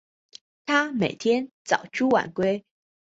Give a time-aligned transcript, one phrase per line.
[0.65, 2.65] 他每天早出晚归